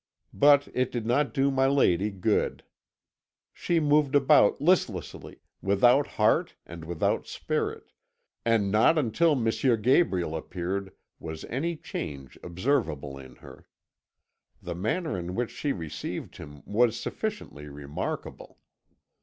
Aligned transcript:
But 0.33 0.67
it 0.73 0.91
did 0.91 1.05
not 1.05 1.31
do 1.31 1.51
my 1.51 1.67
lady 1.67 2.09
good. 2.09 2.63
She 3.53 3.79
moved 3.79 4.15
about 4.15 4.59
listlessly, 4.59 5.41
without 5.61 6.07
heart 6.17 6.55
and 6.65 6.85
without 6.85 7.27
spirit, 7.27 7.91
and 8.43 8.71
not 8.71 8.97
until 8.97 9.33
M. 9.33 9.47
Gabriel 9.83 10.35
appeared 10.35 10.91
was 11.19 11.45
any 11.49 11.75
change 11.75 12.35
observable 12.41 13.19
in 13.19 13.35
her. 13.45 13.67
The 14.59 14.73
manner 14.73 15.19
in 15.19 15.35
which 15.35 15.51
she 15.51 15.71
received 15.71 16.37
him 16.37 16.63
was 16.65 16.99
sufficiently 16.99 17.67
remarkable. 17.67 18.57